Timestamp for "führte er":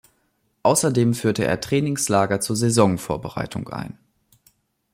1.13-1.61